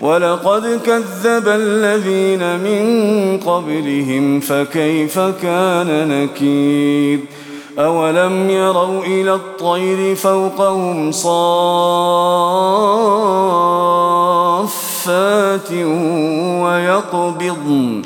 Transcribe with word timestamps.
ولقد 0.00 0.80
كذب 0.86 1.48
الذين 1.48 2.58
من 2.58 3.38
قبلهم 3.38 4.40
فكيف 4.40 5.18
كان 5.18 6.08
نكير 6.08 7.20
أولم 7.78 8.50
يروا 8.50 9.04
إلى 9.04 9.34
الطير 9.34 10.14
فوقهم 10.14 11.12
صافات 11.12 11.32
ويقبضن 16.62 18.02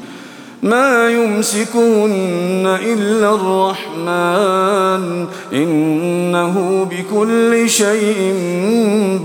ما 0.62 1.10
يمسكهن 1.10 2.78
إلا 2.82 3.34
الرحمن 3.34 5.26
إنه 5.52 6.86
بكل 6.90 7.70
شيء 7.70 8.34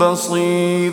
بصير 0.00 0.92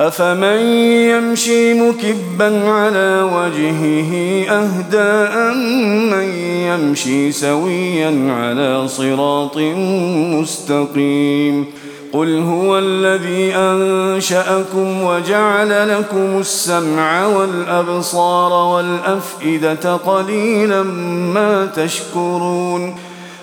أفمن 0.00 0.60
يمشي 1.10 1.74
مكبا 1.74 2.70
على 2.70 3.22
وجهه 3.22 4.12
أهدى 4.50 5.34
من 6.10 6.28
يمشي 6.66 7.32
سويا 7.32 8.32
على 8.32 8.88
صراط 8.88 9.56
مستقيم 10.38 11.66
قل 12.12 12.38
هو 12.38 12.78
الذي 12.78 13.54
أنشأكم 13.56 15.02
وجعل 15.02 15.98
لكم 15.98 16.38
السمع 16.40 17.26
والأبصار 17.26 18.52
والأفئدة 18.52 19.94
قليلا 19.96 20.82
ما 21.34 21.66
تشكرون 21.76 22.94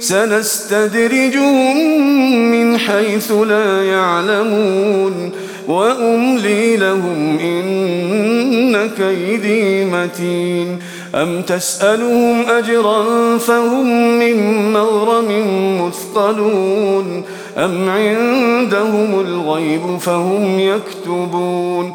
سنستدرجهم 0.00 1.76
من 2.50 2.78
حيث 2.78 3.32
لا 3.32 3.84
يعلمون 3.84 5.32
وأملي 5.68 6.76
لهم 6.76 7.38
إن 7.38 8.90
كيدي 8.96 9.84
متين. 9.84 10.78
أم 11.14 11.42
تسألهم 11.42 12.48
أجرا 12.48 13.38
فهم 13.38 14.18
من 14.18 14.72
مغرم 14.72 15.28
مثقلون. 15.86 17.22
أم 17.56 17.88
عندهم 17.88 19.20
الغيب 19.20 19.98
فهم 20.00 20.60
يكتبون. 20.60 21.94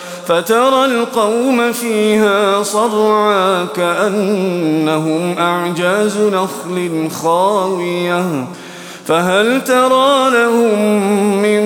فترى 0.31 0.85
القوم 0.85 1.71
فيها 1.71 2.63
صرعا 2.63 3.65
كأنهم 3.65 5.37
أعجاز 5.37 6.17
نخل 6.17 7.09
خاوية 7.23 8.47
فهل 9.05 9.63
ترى 9.63 10.29
لهم 10.29 10.79
من 11.41 11.61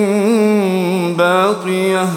باقية؟ 1.16 2.08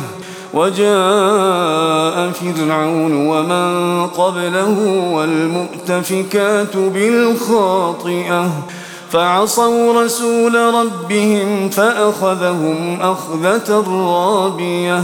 وجاء 0.54 2.32
فرعون 2.32 3.28
ومن 3.28 4.08
قبله 4.08 4.78
والمؤتفكات 5.14 6.78
بالخاطئة 6.78 8.50
فعصوا 9.12 10.04
رسول 10.04 10.56
ربهم 10.56 11.70
فأخذهم 11.70 13.00
أخذة 13.02 13.86
رابية 13.88 15.04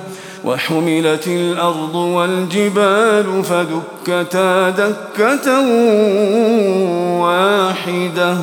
وحملت 0.45 1.27
الأرض 1.27 1.95
والجبال 1.95 3.43
فدكتا 3.43 4.69
دكة 4.69 5.61
واحدة. 7.19 8.37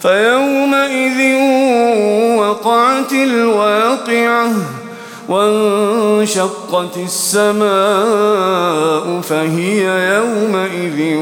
فيومئذ 0.00 1.34
وقعت 2.38 3.12
الواقعة 3.12 4.48
وانشقت 5.28 6.96
السماء 6.96 7.64
فهي 9.20 9.84
يومئذ 10.16 11.16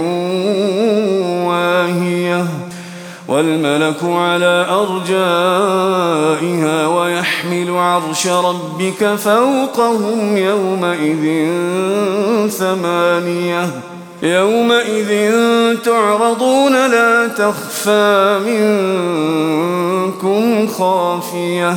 والملك 3.32 4.04
على 4.04 4.66
أرجائها 4.70 5.26
ويحمل 6.86 7.70
عرش 7.70 8.26
ربك 8.26 9.14
فوقهم 9.14 10.36
يومئذ 10.36 11.50
ثمانية. 12.48 13.70
يومئذ 14.22 15.10
تعرضون 15.84 16.72
لا 16.72 17.28
تخفى 17.28 18.40
منكم 20.16 20.68
خافية. 20.68 21.76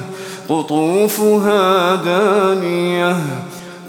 قطوفها 0.51 1.95
دانية. 1.95 3.15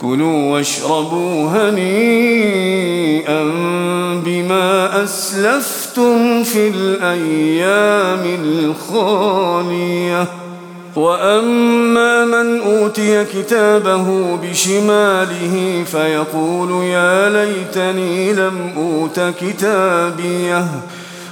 كلوا 0.02 0.52
واشربوا 0.52 1.48
هنيئا 1.48 3.42
بما 4.24 5.04
أسلفتم 5.04 6.44
في 6.44 6.68
الأيام 6.68 8.38
الخالية. 8.44 10.26
وأما 10.96 12.24
من 12.24 12.60
أوتي 12.60 13.24
كتابه 13.24 14.36
بشماله 14.42 15.84
فيقول 15.92 16.84
يا 16.84 17.28
ليتني 17.28 18.32
لم 18.32 18.70
أوت 18.76 19.20
كتابيه 19.40 20.66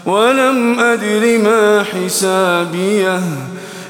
ولم 0.07 0.81
أدر 0.81 1.39
ما 1.39 1.85
حسابيه. 1.85 3.21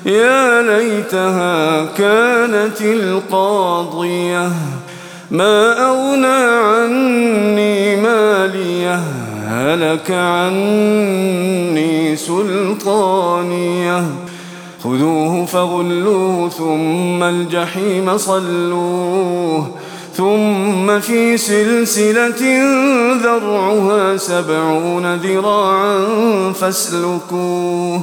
يا 0.06 0.62
ليتها 0.62 1.84
كانت 1.84 2.80
القاضية. 2.80 4.50
ما 5.30 5.88
أغنى 5.90 6.26
عني 6.26 7.96
مالية 7.96 9.00
هلك 9.46 10.10
عني 10.10 12.16
سلطانية. 12.16 14.04
خذوه 14.84 15.46
فغلوه 15.46 16.48
ثم 16.48 17.22
الجحيم 17.22 18.18
صلوه. 18.18 19.68
ثم 20.14 21.00
في 21.00 21.36
سلسلة 21.36 22.62
ذرعها 23.22 24.16
سبعون 24.16 25.14
ذراعا 25.14 26.06
فاسلكوه. 26.52 28.02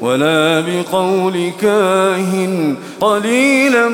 ولا 0.00 0.60
بقول 0.60 1.50
كاهن. 1.60 2.74
قليلا 3.00 3.88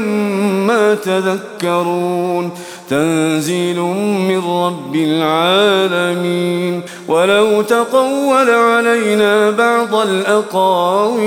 ما 0.67 0.95
تذكرون. 0.95 2.51
تنزيل 2.91 3.81
من 4.29 4.39
رب 4.39 4.97
العالمين. 4.97 6.83
ولو 7.09 7.63
تقول 7.63 8.51
علينا 8.51 9.51
بعض 9.51 9.95
الأقاويل 9.95 11.25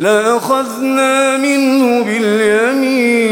لأخذنا 0.00 1.36
منه 1.36 2.04
باليمين. 2.04 3.30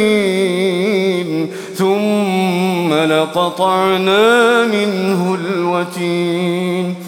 ثم 1.75 2.95
لقطعنا 2.95 4.67
منه 4.67 5.39
الوتين. 5.45 7.08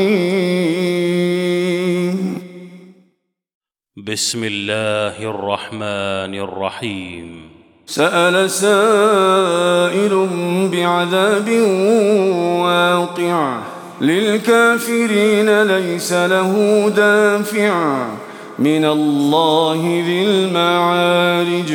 بسم 4.07 4.44
الله 4.44 5.30
الرحمن 5.30 6.35
الرحيم. 6.35 7.50
سأل 7.87 8.50
سائل 8.50 10.28
بعذاب 10.72 11.48
واقع. 12.61 13.61
للكافرين 14.00 15.62
ليس 15.62 16.12
له 16.12 16.52
دافع. 16.96 18.07
من 18.59 18.85
الله 18.85 20.02
ذي 20.07 20.24
المعارج. 20.24 21.74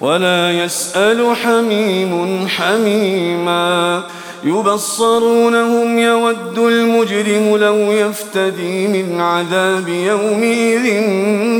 ولا 0.00 0.64
يسأل 0.64 1.36
حميم 1.36 2.46
حميما. 2.48 4.02
يبصرونهم 4.44 5.98
يود 5.98 6.58
المجرم 6.58 7.56
لو 7.56 7.76
يفتدي 7.76 8.86
من 8.86 9.20
عذاب 9.20 9.88
يومئذ 9.88 11.02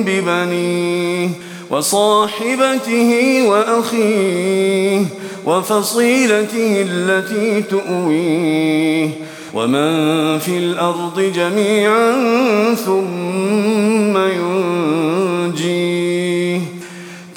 ببنيه 0.06 1.28
وصاحبته 1.70 3.42
وأخيه 3.48 5.04
وفصيلته 5.46 6.86
التي 6.88 7.62
تؤويه. 7.62 9.08
ومن 9.54 10.38
في 10.38 10.58
الأرض 10.58 11.32
جميعا 11.34 12.14
ثم 12.74 14.16
ينجيه. 14.16 15.99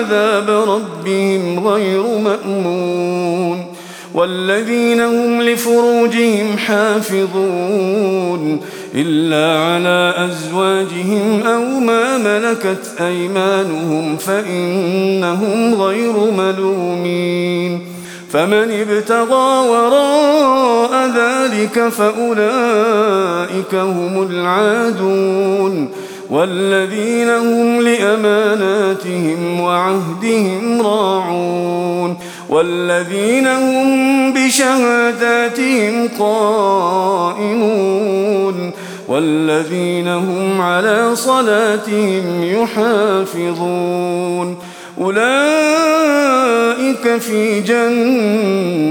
عذاب 0.00 0.50
ربهم 0.50 1.68
غير 1.68 2.02
مأمون 2.02 3.64
والذين 4.14 5.00
هم 5.00 5.42
لفروجهم 5.42 6.58
حافظون 6.58 8.60
إلا 8.94 9.60
على 9.60 10.14
أزواجهم 10.16 11.42
أو 11.46 11.80
ما 11.80 12.18
ملكت 12.18 13.00
أيمانهم 13.00 14.16
فإنهم 14.16 15.82
غير 15.82 16.12
ملومين 16.36 17.80
فمن 18.30 18.70
ابتغى 18.70 19.68
وراء 19.68 21.10
ذلك 21.16 21.88
فأولئك 21.88 23.74
هم 23.74 24.28
العادون 24.30 25.88
والذين 26.30 27.28
هم 27.28 27.80
لأماناتهم 27.80 29.60
وعهدهم 29.60 30.82
راعون 30.82 32.16
والذين 32.48 33.46
هم 33.46 34.32
بشهاداتهم 34.32 36.08
قائمون 36.18 37.60
والذين 39.08 40.08
هم 40.08 40.60
على 40.60 41.10
صلاتهم 41.16 42.44
يحافظون 42.44 43.90
أولئك 45.00 45.20
في 47.18 47.60
جنات 47.60 48.90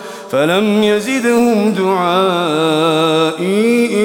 فلم 0.31 0.83
يزدهم 0.83 1.73
دعائي 1.73 2.05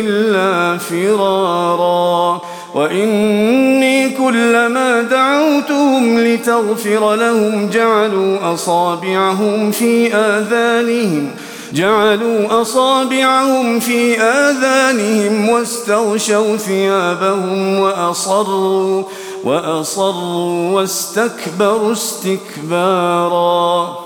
إلا 0.00 0.78
فرارا. 0.78 2.40
وإني 2.74 4.10
كلما 4.10 5.02
دعوتهم 5.02 6.20
لتغفر 6.20 7.14
لهم 7.14 7.70
جعلوا 7.70 8.54
أصابعهم 8.54 9.70
في 9.70 10.14
آذانهم 10.14 11.30
جعلوا 11.72 12.62
أصابعهم 12.62 13.80
في 13.80 14.20
آذانهم 14.20 15.48
واستغشوا 15.48 16.56
ثيابهم 16.56 17.78
وأصروا 17.78 19.02
وأصروا 19.44 20.74
واستكبروا 20.74 21.92
استكبارا. 21.92 24.05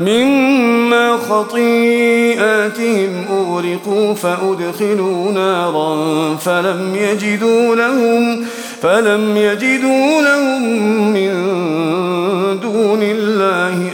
مما 0.00 1.16
خطيئاتهم 1.28 3.24
أغرقوا 3.30 4.14
فأدخلوا 4.14 5.32
نارا 5.32 5.96
فلم 6.36 6.96
يجدوا 6.96 7.76
لهم 7.76 8.46
فلم 8.82 9.36
يجدوا 9.36 10.22
لهم 10.22 10.62
من 11.12 11.32
دون 12.60 13.02
الله 13.02 13.90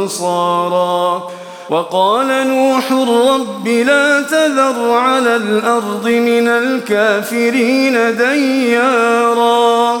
أنصارا. 0.00 1.22
وقال 1.70 2.26
نوح 2.48 2.92
رب 2.92 3.68
لا 3.68 4.22
تذر 4.22 4.90
على 4.92 5.36
الأرض 5.36 6.08
من 6.08 6.48
الكافرين 6.48 8.16
ديارا. 8.16 10.00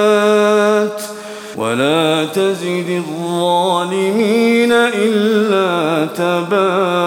تزد 2.33 2.89
الظالمين 2.89 4.71
إلا 4.71 6.05
تبارا 6.05 7.00